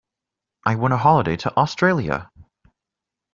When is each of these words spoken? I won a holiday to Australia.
I 0.65 0.73
won 0.77 0.93
a 0.93 0.97
holiday 0.97 1.37
to 1.37 1.55
Australia. 1.55 2.31